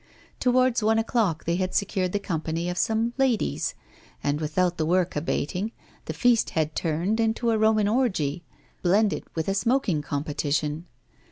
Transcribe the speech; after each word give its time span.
Towards 0.39 0.81
one 0.81 0.97
o'clock 0.97 1.43
they 1.45 1.57
had 1.57 1.75
secured 1.75 2.11
the 2.11 2.17
company 2.17 2.67
of 2.71 2.77
some 2.79 3.13
'ladies'; 3.19 3.75
and, 4.23 4.41
without 4.41 4.77
the 4.77 4.85
work 4.87 5.15
abating, 5.15 5.71
the 6.05 6.13
feast 6.13 6.49
had 6.57 6.73
turned 6.75 7.19
into 7.19 7.51
a 7.51 7.57
Roman 7.59 7.87
orgy, 7.87 8.43
blended 8.81 9.25
with 9.35 9.47
a 9.47 9.53
smoking 9.53 10.01
competition. 10.01 10.87